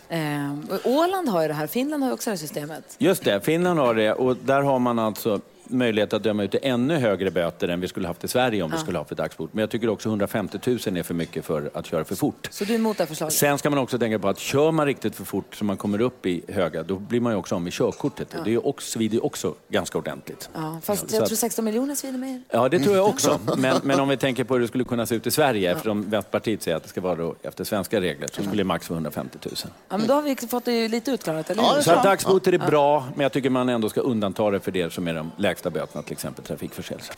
[0.08, 2.84] Eh, och Åland har ju det här, Finland har ju också det här systemet.
[2.98, 5.40] Just det, Finland har det och där har man alltså
[5.72, 8.78] möjlighet att döma ut ännu högre böter än vi skulle haft i Sverige om vi
[8.78, 9.54] skulle ha för dagsbot.
[9.54, 12.48] Men jag tycker också 150 000 är för mycket för att köra för fort.
[12.50, 13.34] Så du är emot det förslaget?
[13.34, 16.00] Sen ska man också tänka på att kör man riktigt för fort så man kommer
[16.00, 18.36] upp i höga, då blir man ju också av med körkortet.
[18.44, 20.50] Det är också, svider också ganska ordentligt.
[20.54, 22.42] Ja, fast Så jag att- tror 16 miljoner svider mer.
[22.50, 23.40] Ja, det tror jag också.
[23.56, 26.10] Men, men om vi tänker på hur det skulle kunna se ut i Sverige, eftersom
[26.10, 29.38] Vänsterpartiet säger att det ska vara efter svenska regler, så skulle det max vara 150
[29.44, 29.54] 000.
[29.88, 31.82] Ja, men då har vi fått det lite utklarat, eller hur?
[31.82, 34.92] Så att dagsboter är bra, men jag tycker man ändå ska undanta det för det
[34.92, 37.12] som är de lägsta böterna, till exempel trafikförseelse.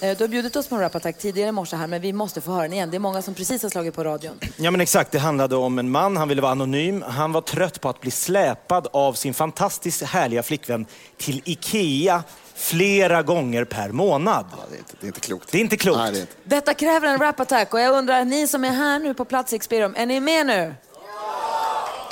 [0.00, 2.40] Eh, Du har bjudit oss på en rapattack tidigare i morse här, men vi måste
[2.40, 2.90] få höra den igen.
[2.90, 4.40] Det är många som precis har slagit på radion.
[4.56, 7.02] Ja men exakt, det handlade om en man, han ville vara anonym.
[7.02, 10.86] Han var trött på att bli släpad av sin fantastiskt härliga flickvän
[11.16, 12.22] till Ikea
[12.54, 14.46] flera gånger per månad.
[14.70, 15.52] Det är, inte, det är inte klokt.
[15.52, 15.98] Det är inte klokt.
[15.98, 16.32] Nej, det är inte.
[16.44, 19.56] Detta kräver en rapattack och jag undrar, ni som är här nu på plats i
[19.56, 20.74] Experium, är ni med nu?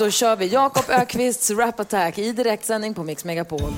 [0.01, 3.73] Då kör vi Jakob Ökvists rapattack i direktsändning på Mix Megapol.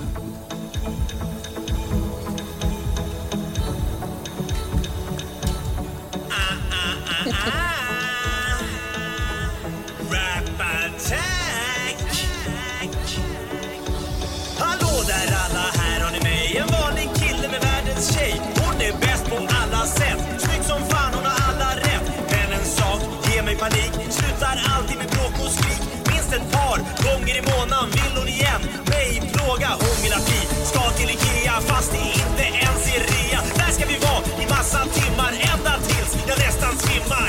[27.06, 28.62] Gånger i månaden vill hon igen.
[28.92, 33.40] Mig plåga, hon vill att vi ska till Ikea Fast det inte ens är rea.
[33.60, 37.28] Där ska vi vara i massa timmar Ända tills jag nästan svimmar.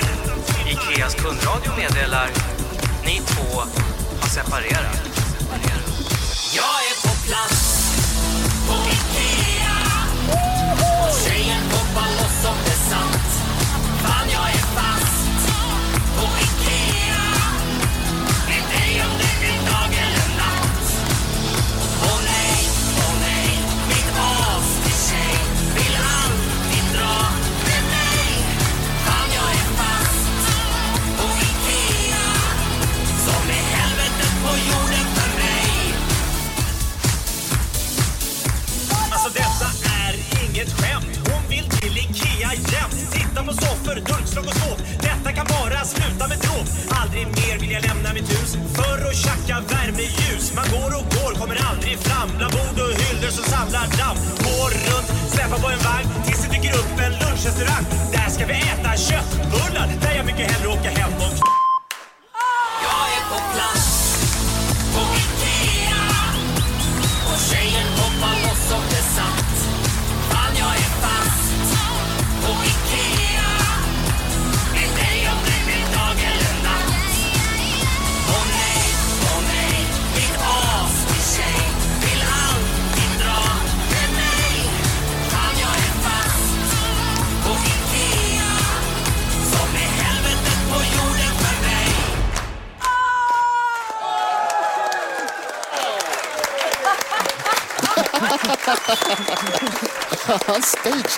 [0.74, 2.30] Ikeas kundradio meddelar
[3.06, 3.60] ni två
[4.22, 5.00] har separerat.
[6.56, 7.63] Jag är på plats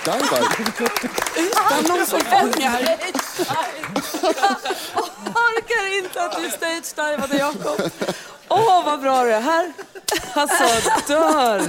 [0.05, 0.41] stage-divar.
[1.35, 2.97] Utan någon som fångar.
[5.35, 7.91] orkar inte att du stage-divade, Jakob.
[8.47, 9.73] Åh, vad bra det är här.
[10.33, 11.61] Alltså, dör.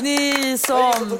[0.00, 1.18] Ni som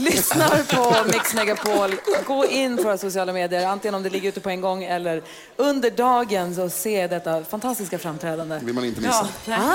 [0.00, 1.94] lyssnar på Mix Megapol,
[2.26, 5.22] gå in på våra sociala medier, antingen om det ligger ute på en gång eller
[5.56, 8.58] under dagen, så se detta fantastiska framträdande.
[8.62, 9.28] vill man inte missa.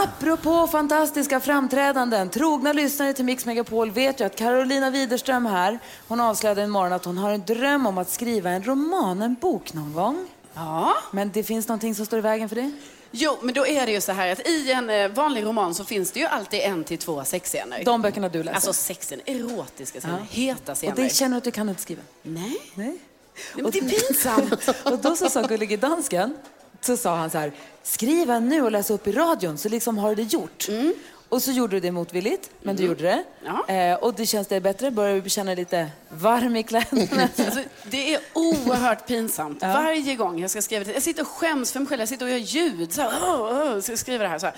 [0.04, 6.20] Apropå fantastiska framträdanden, trogna lyssnare till Mix Megapol vet ju att Carolina Widerström här, hon
[6.20, 9.74] avslöjade en morgon att hon har en dröm om att skriva en roman, en bok
[9.74, 10.28] någon gång.
[10.54, 10.94] Ja.
[11.12, 12.72] Men det finns någonting som står i vägen för det?
[13.17, 15.86] Jo, men då är det ju så här att i en eh, vanlig roman så
[15.86, 17.84] finns det ju alltid en till två sexscener.
[17.86, 18.56] De böckerna du läser?
[18.56, 20.25] Alltså sexen, erotiska scener, Ja.
[20.30, 20.93] heta scener.
[20.93, 22.01] Och det känner du att du kan inte skriva?
[22.21, 22.58] Nej.
[22.75, 22.97] Nej.
[23.56, 24.69] men det är pinsamt.
[24.84, 26.38] och då så sa gullige dansken,
[26.82, 27.51] så sa han så här,
[27.84, 30.67] skriv en nu och läs upp i radion så liksom har du det gjort.
[31.30, 33.24] Och så gjorde du det motvilligt, men du gjorde
[33.68, 33.74] det.
[33.74, 34.92] Eh, och det känns det bättre?
[34.92, 37.02] Börjar du känna lite varm i kläderna?
[37.46, 39.62] Alltså, det är oerhört pinsamt.
[39.62, 40.94] Varje gång jag ska skriva det.
[40.94, 42.00] Jag sitter och skäms för mig själv.
[42.02, 42.94] Jag sitter och gör ljud.
[42.94, 43.40] Så, här, "Åh,
[43.74, 44.40] åh", så skriver det här.
[44.40, 44.56] Så, här.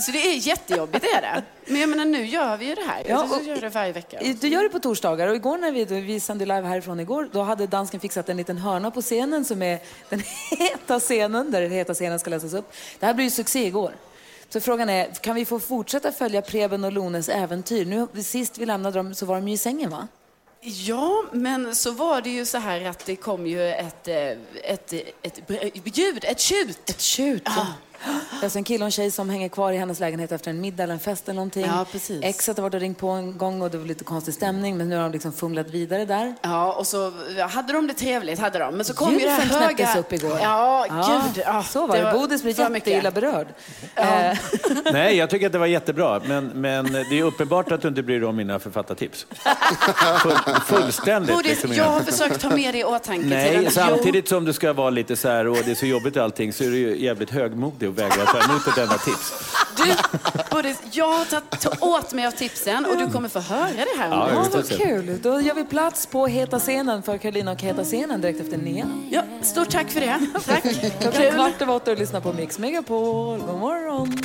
[0.00, 1.42] så det är jättejobbigt, det är det.
[1.66, 3.02] Men jag menar, nu gör vi ju det här.
[3.08, 4.18] Ja, Ja, och- gör det varje vecka.
[4.40, 7.42] Du gör det på torsdagar och igår när vi, vi sände live härifrån igår, då
[7.42, 9.78] hade dansken fixat en liten hörna på scenen som är
[10.08, 10.22] den
[10.58, 12.72] heta scenen, där den heta scenen ska läsas upp.
[12.98, 13.94] Det här blev ju succé igår.
[14.52, 17.84] Så frågan är, kan vi få fortsätta följa Preben och Lones äventyr?
[17.84, 20.08] Nu, sist vi lämnade dem så var de ju i sängen va?
[20.62, 24.16] Ja, men så var det ju så här att det kom ju ett, eh,
[24.62, 26.90] ett, ett, ett ljud, ett tjut.
[26.90, 27.42] Ett tjut?
[27.44, 27.66] Ja.
[28.42, 30.82] Alltså en kille och en tjej som hänger kvar i hennes lägenhet efter en middag
[30.82, 31.66] eller en fest eller någonting.
[31.66, 32.24] Ja, precis.
[32.24, 34.88] Exet har varit och ringt på en gång och det var lite konstig stämning men
[34.88, 36.34] nu har de liksom fumlat vidare där.
[36.42, 37.12] Ja, och så
[37.50, 38.74] hade de det trevligt, hade de.
[38.74, 40.00] Men så kom ju det här knäpptes höga...
[40.00, 40.38] upp igår.
[40.42, 41.44] Ja, Ja, gud.
[41.46, 42.12] Ja, så var det.
[42.12, 43.46] Bodis blev jätteilla berörd.
[43.94, 44.38] Eh,
[44.92, 46.20] Nej, jag tycker att det var jättebra.
[46.24, 49.26] Men, men det är uppenbart att du inte bryr dig om mina författartips.
[50.22, 51.34] Full, fullständigt.
[51.34, 54.72] Bodis, liksom, jag har försökt ta med det i åtanke Nej, samtidigt som du ska
[54.72, 57.02] vara lite så här och det är så jobbigt och allting så är du ju
[57.02, 59.32] jävligt högmodig och vägrar ta emot ett enda tips.
[59.76, 59.94] Du,
[60.50, 64.08] Bodis, jag har tagit åt mig av tipsen och du kommer få höra det här.
[64.08, 65.18] Ja, Ja, vad kul.
[65.22, 68.86] Då gör vi plats på Heta scenen för Carolina och Heta scenen direkt efter Nia.
[69.10, 70.20] Ja, stort tack för det.
[70.46, 70.62] Tack.
[71.00, 71.32] Klockan Kul.
[71.32, 73.38] kvart över åtta och lyssnar på Mix Megapol.
[73.38, 74.18] God morgon.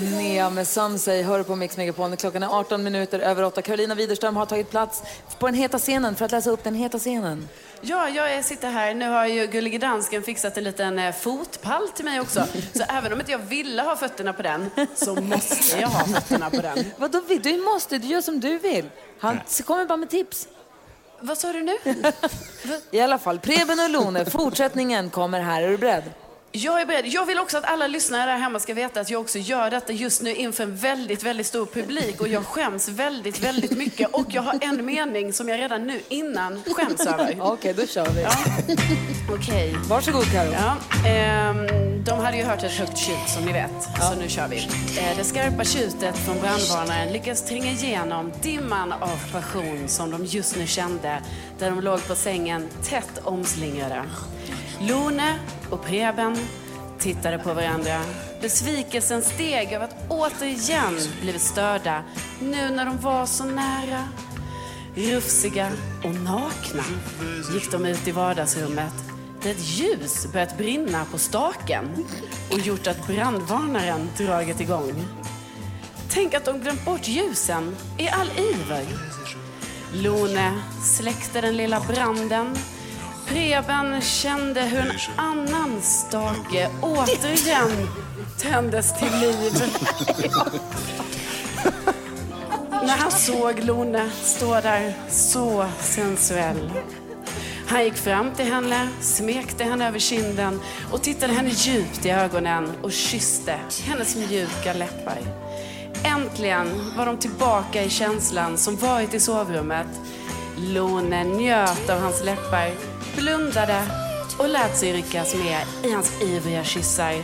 [0.00, 2.16] Nia med Sunset hör på Mix Megapol.
[2.16, 3.62] Klockan är 18 minuter över åtta.
[3.62, 5.02] Carolina Widerström har tagit plats
[5.38, 7.48] på den heta scenen för att läsa upp den heta scenen.
[7.80, 8.94] Ja, jag sitter här.
[8.94, 12.44] Nu har ju Gullige Dansken fixat en liten eh, fotpall till mig också.
[12.74, 16.50] Så även om inte jag ville ha fötterna på den, så måste jag ha fötterna
[16.50, 16.84] på den.
[16.96, 17.20] Vadå?
[17.42, 18.90] Du måste, du gör som du vill.
[19.18, 20.48] Han kommer bara med tips.
[21.20, 21.76] Vad sa du nu?
[22.90, 25.62] I alla fall, Preben och Lone, fortsättningen kommer här.
[25.62, 26.04] Är du beredd?
[26.56, 27.06] Jag är beredd.
[27.06, 29.92] Jag vill också att alla lyssnare där hemma ska veta att jag också gör detta
[29.92, 34.26] just nu inför en väldigt, väldigt stor publik och jag skäms väldigt, väldigt mycket och
[34.28, 37.36] jag har en mening som jag redan nu innan skäms över.
[37.40, 38.26] Okej, då kör vi.
[39.34, 39.76] Okej.
[39.88, 40.52] Varsågod Karo.
[40.52, 40.76] Ja,
[41.08, 44.56] ehm, de hade ju hört ett högt tjut som ni vet, så nu kör vi.
[44.98, 50.56] Eh, det skarpa tjutet från brandvarnaren lyckas tränga igenom dimman av passion som de just
[50.56, 51.22] nu kände
[51.58, 54.02] där de låg på sängen tätt omslingrade.
[54.88, 55.38] Lone
[55.70, 56.36] och Preben
[56.98, 58.00] tittade på varandra.
[58.40, 62.02] Besvikelsen steg över att återigen blivit störda
[62.40, 64.08] nu när de var så nära.
[64.94, 65.70] Rufsiga
[66.04, 66.84] och nakna
[67.52, 68.94] gick de ut i vardagsrummet
[69.42, 72.04] där ett ljus börjat brinna på staken
[72.50, 75.04] och gjort att brandvarnaren dragit igång.
[76.08, 78.84] Tänk att de glömt bort ljusen i all iver.
[79.92, 82.56] Lone släckte den lilla branden.
[83.26, 87.88] Preben kände hur en annan stake återigen
[88.38, 89.52] tändes till liv.
[92.70, 96.70] När han såg Lone stå där så sensuell.
[97.66, 100.60] Han gick fram till henne, smekte henne över kinden
[100.92, 105.18] och tittade henne djupt i ögonen och kysste hennes mjuka läppar.
[106.04, 109.86] Äntligen var de tillbaka i känslan som varit i sovrummet.
[110.56, 112.70] Lone njöt av hans läppar,
[113.16, 113.82] blundade
[114.38, 117.14] och lät sig ryckas med i hans ivriga kyssar.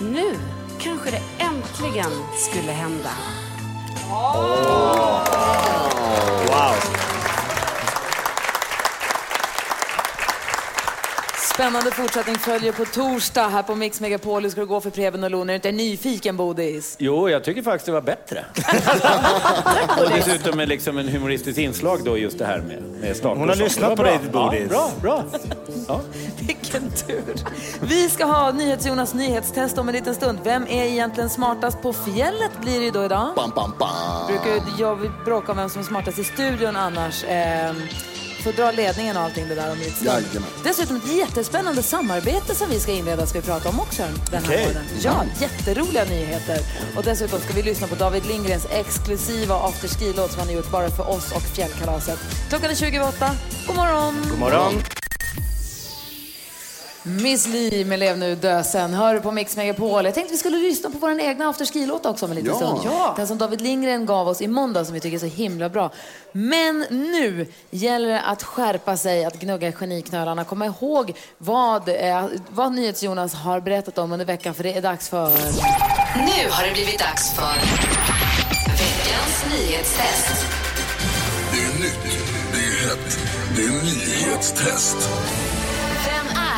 [0.00, 0.36] Nu
[0.78, 3.10] kanske det äntligen skulle hända.
[6.48, 6.95] Wow.
[11.56, 14.42] Spännande fortsättning följer på torsdag här på Mix Megapol.
[14.42, 15.52] Hur ska det gå för Preben och Lone?
[15.52, 16.96] Är du inte nyfiken, Bodis?
[16.98, 18.44] Jo, jag tycker faktiskt det var bättre.
[20.04, 23.48] och dessutom med liksom en humoristisk inslag då just det här med, med start Hon
[23.48, 24.46] har lyssnat Det på dig, bra.
[24.46, 24.68] Bodis.
[24.72, 25.24] Ja, bra,
[25.86, 26.00] bra.
[26.38, 27.34] Vilken tur!
[27.80, 30.38] Vi ska ha NyhetsJonas nyhetstest om en liten stund.
[30.44, 33.32] Vem är egentligen smartast på fjället blir det ju då idag.
[33.36, 34.26] Bam, bam, bam.
[34.26, 37.24] brukar jag bråka om vem som är smartast i studion annars.
[37.28, 37.76] Ehm,
[38.46, 40.46] får dra ledningen och allting det där om lite stund.
[40.64, 44.50] Dessutom ett jättespännande samarbete som vi ska inleda ska vi prata om också den här
[44.50, 44.66] Okej.
[44.66, 44.84] morgonen.
[45.00, 46.58] Ja, jätteroliga nyheter.
[46.96, 50.90] Och dessutom ska vi lyssna på David Lindgrens exklusiva afterski-låt som han har gjort bara
[50.90, 52.18] för oss och fjällkalaset.
[52.48, 53.30] Klockan är 28.
[53.66, 54.14] God morgon!
[54.30, 55.05] God morgon.
[57.08, 58.94] Miss Li med Lev nu dö sen.
[58.94, 60.04] Hör du på Mix Megapol.
[60.04, 62.56] Jag tänkte vi skulle lyssna på vår egna afterski-låt också om en liten Ja.
[62.56, 62.80] stund.
[62.84, 63.14] Ja.
[63.16, 65.90] Den som David Lindgren gav oss i måndag som vi tycker är så himla bra.
[66.32, 70.44] Men nu gäller det att skärpa sig, att gnugga geniknölarna.
[70.44, 75.08] Komma ihåg vad, eh, vad NyhetsJonas har berättat om under veckan för det är dags
[75.08, 75.30] för...
[76.16, 77.54] Nu har det blivit dags för
[78.70, 80.46] veckans nyhetstest.
[81.52, 82.18] Det är nytt,
[82.52, 83.18] det är hett,
[83.56, 84.96] det är nyhetstest.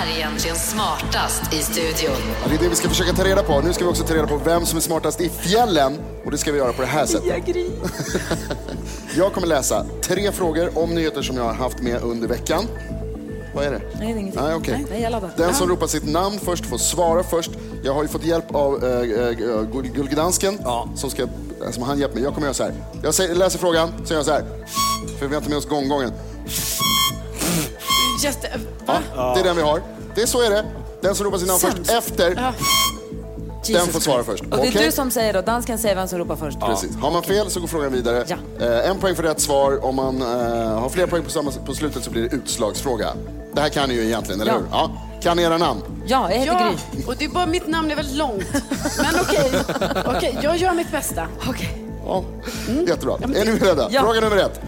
[0.03, 2.17] Är egentligen smartast i studion?
[2.43, 3.61] Ja, det är det vi ska försöka ta reda på.
[3.61, 5.99] Nu ska vi också ta reda på vem som är smartast i fjällen.
[6.25, 7.47] Och det ska vi göra på det här sättet.
[9.17, 12.65] Jag kommer läsa tre frågor om nyheter som jag har haft med under veckan.
[13.55, 13.79] Vad är det?
[13.79, 14.43] Nej, det är ingenting.
[14.43, 14.75] Nej, okej.
[14.75, 15.31] Nej, nej, jag laddar.
[15.37, 15.75] Den som Ja.
[15.75, 17.51] ropar sitt namn först får svara först.
[17.83, 19.63] Jag har ju fått hjälp av äh, äh,
[19.95, 20.59] Gulgedansken.
[20.97, 21.27] Som, ska,
[21.71, 22.25] som han hjälper mig.
[22.25, 22.73] Jag kommer göra så här.
[23.03, 24.45] Jag säger, läser frågan, så gör jag så här.
[25.19, 26.13] För vi har inte med oss gånggången.
[28.25, 28.49] Jätte...
[28.87, 29.83] Ja, det är den vi har.
[30.15, 30.65] Det är så är det.
[31.03, 31.91] Den som ropar sitt namn först Sämst.
[31.93, 32.53] efter, den
[33.65, 34.41] Jesus får svara Christ.
[34.41, 34.53] först.
[34.53, 34.87] Och det är Okej?
[34.87, 35.41] du som säger då.
[35.41, 36.61] Dansken säger vem som ropar först.
[36.61, 36.97] Precis.
[36.97, 38.25] Har man fel så går frågan vidare.
[38.29, 38.37] Ja.
[38.67, 39.85] Eh, en poäng för rätt svar.
[39.85, 40.29] Om man eh,
[40.81, 43.09] har fler poäng på, samma, på slutet så blir det utslagsfråga.
[43.55, 44.59] Det här kan ni ju egentligen, eller Ja.
[44.59, 44.67] hur?
[44.71, 44.91] Ja.
[45.23, 45.81] Kan ni era namn?
[46.07, 47.05] Ja, jag heter Ja, Gry.
[47.07, 48.45] och det är bara mitt namn är väldigt långt.
[48.99, 49.51] Men okej,
[50.17, 51.27] okej, jag gör mitt bästa.
[51.49, 51.85] Okej.
[52.07, 52.25] Ja.
[52.89, 53.15] Jättebra.
[53.15, 53.89] Är ni beredda?
[53.91, 54.01] Ja.
[54.03, 54.61] Fråga nummer ett.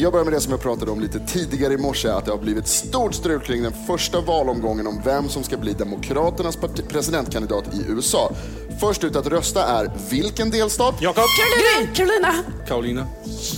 [0.00, 2.38] Jag börjar med det som jag pratade om lite tidigare i morse, att det har
[2.38, 7.64] blivit stort strul kring den första valomgången om vem som ska bli Demokraternas parti- presidentkandidat
[7.74, 8.32] i USA.
[8.80, 10.94] Först ut att rösta är vilken delstat?
[11.00, 11.24] Jakob.
[11.38, 11.94] Carolina!
[11.94, 12.34] Carolina!
[12.68, 13.06] Karolina.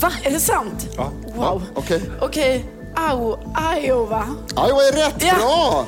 [0.03, 0.12] Va?
[0.22, 0.87] Är det sant?
[0.96, 1.11] Ja.
[1.37, 1.62] Wow.
[1.74, 2.03] Okej.
[2.20, 3.37] Okej, Au,
[3.85, 4.24] Iowa.
[4.68, 5.14] Iowa är rätt!
[5.18, 5.35] Ja.
[5.38, 5.87] Bra!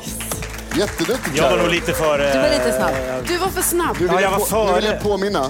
[0.78, 2.18] Jätteduktig Jag var nog lite för...
[2.18, 2.94] Du var lite snabb.
[3.28, 3.96] Du var för snabb.
[3.98, 4.66] Du, Ja, vill jag var på, före.
[4.66, 5.46] nu vill jag påminna.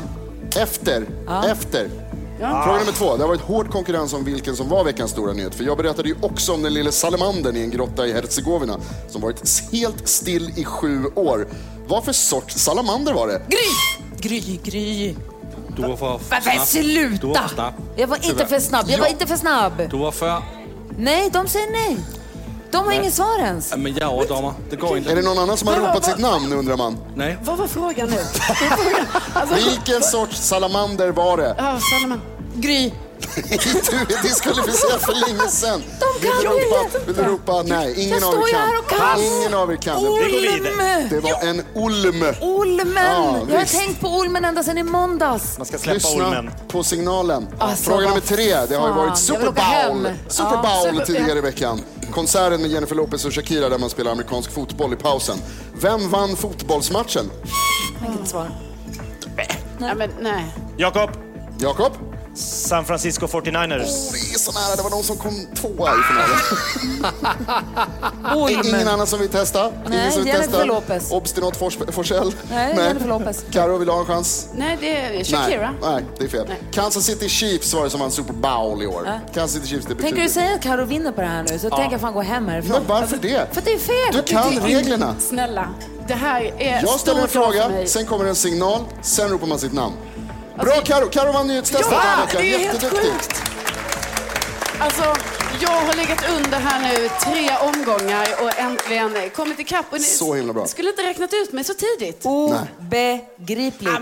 [0.56, 1.06] Efter.
[1.50, 1.88] Efter.
[2.50, 3.16] Fråga nummer två.
[3.16, 5.54] Det har varit hård konkurrens om vilken som var veckans stora nyhet.
[5.54, 8.78] För jag berättade ju också om den lille salamandern i en grotta i Herzegovina
[9.08, 11.48] som varit helt still i sju år.
[11.86, 13.42] Vad för sorts salamander var det?
[13.48, 15.14] Gry, Gry.
[15.76, 16.82] Du var för Men, men snabb.
[16.82, 17.26] Du sluta!
[17.26, 17.74] var för snabb.
[17.96, 18.84] Jag var inte för snabb.
[18.90, 19.10] Jag var Ja.
[19.12, 19.72] inte för snabb.
[19.90, 20.42] Du var för...
[20.98, 21.98] Nej, de säger nej.
[22.72, 23.70] De har inget svar ens.
[23.70, 24.54] Ja, Men jag är överdomare.
[24.70, 25.14] Det går Är inte.
[25.14, 26.98] det någon annan som har Men vad- ropat sitt namn undrar man?
[27.16, 27.38] Nej.
[27.44, 28.18] Vad var frågan nu?
[29.34, 31.54] Alltså, Vilken sorts salamander var det?
[31.58, 32.20] Ja, Salomon.
[32.54, 32.92] Gry.
[33.34, 35.82] Du är diskvalificerad för länge sedan.
[36.00, 36.98] De kan vill, du ju ropa, inte.
[37.06, 37.94] vill du ropa nej?
[38.04, 38.60] Ingen Jag av står er ju kan.
[38.68, 39.20] här och kan.
[39.24, 40.04] Ingen av er kan.
[40.04, 40.58] Går vidare.
[41.00, 41.08] Olm!
[41.10, 42.24] Det var en olm.
[42.40, 42.94] Olmen!
[43.04, 43.78] Ja, jag har visst.
[43.78, 45.58] tänkt på Olmen ända sedan i måndags.
[45.58, 46.50] Man ska släppa Lyssna ormen.
[46.68, 47.48] på signalen.
[47.58, 48.44] Alltså, Fråga nummer tre.
[48.44, 48.96] Det har ju fan.
[48.96, 50.02] varit Jag Super vill åka hem.
[50.02, 51.80] Bowl, Super Ja, Bowl Super- tidigare i veckan.
[52.12, 55.36] Konserten med Jennifer Lopez och Shakira där man spelar amerikansk fotboll i pausen.
[55.82, 57.30] Vem vann fotbollsmatchen?
[58.06, 58.50] Inget svar.
[59.78, 60.54] Ja, men nej.
[60.76, 61.10] Jakob.
[61.60, 61.92] Jakob?
[62.34, 63.80] San Francisco 49ers.
[63.80, 64.76] Oh, det är så nära.
[64.76, 66.38] Det var någon som kom tvåa i finalen.
[68.36, 68.62] Olm.
[68.74, 69.62] Ingen annan som vill testa?
[69.86, 70.64] Nej, Ingen som vill Jennifer testa?
[70.64, 71.10] Lopez.
[71.12, 72.34] Obstinat Fors- Forsell?
[72.50, 73.44] Nej, Jennifer Lopez.
[73.50, 74.48] Karo vill du ha en chans?
[74.54, 75.70] Nej, det är Shakira.
[75.82, 76.46] Nej, nej, det är fel.
[76.72, 79.20] Kansas City Chiefs var det som vann Super Bowl i år.
[79.34, 80.08] Kansas City Chiefs, det betyder...
[80.10, 82.22] Tänker du säga att Karo vinner på det här nu så tänker jag fan gå
[82.22, 82.72] hem härifrån.
[82.72, 83.48] Men varför det?
[83.52, 84.12] För att det är fel.
[84.12, 85.14] Du kan reglerna.
[85.20, 85.68] Snälla,
[86.08, 89.72] det här är Jag ställer en fråga, sen kommer en signal, sen ropar man sitt
[89.72, 89.94] namn.
[90.60, 91.08] Bra Karo!
[91.10, 92.40] Karo vann nyhetstestet den här Ja, veckan.
[92.42, 93.10] det är helt Jätteduktig.
[93.12, 93.42] sjukt.
[94.78, 95.02] Alltså,
[95.60, 99.86] jag har legat under här nu tre omgångar och äntligen kommit ikapp.
[99.90, 100.66] Och ni Så himla bra.
[100.66, 102.26] skulle inte räknat ut mig så tidigt.
[102.26, 103.92] Obegripligt.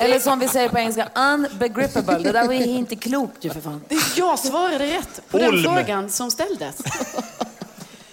[0.00, 2.18] Eller som vi säger på engelska, unbegrippable.
[2.18, 3.80] Det där var ju inte klokt ju för fan.
[4.16, 5.62] Jag svarade rätt på den Olm.
[5.64, 6.76] frågan som ställdes.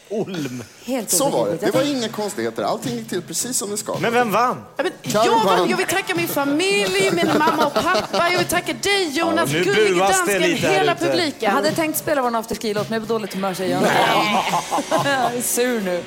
[0.10, 0.64] Olm.
[0.86, 1.38] Helt Så var det.
[1.38, 1.74] obegripligt.
[1.74, 2.64] Det Jag var inga konstigheter.
[2.64, 3.98] Allting gick till precis som det ska.
[4.00, 4.58] Men vem vann?
[4.78, 5.62] Ja, men jag, vann.
[5.62, 8.30] vill, jag vill tacka min familj, min mamma och pappa.
[8.32, 11.06] Jag vill tacka dig Jonas, Ja, nu gullige buas det dansken, lite här hela ute.
[11.06, 11.38] publiken.
[11.40, 13.84] Jag hade tänkt spela vår afterski-låt, men jag är på dåligt humör säger jag.
[15.06, 16.04] Jag är sur nu.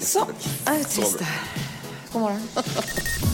[0.00, 0.26] Så,
[0.64, 1.28] är det tyst där.
[2.12, 2.48] God morgon.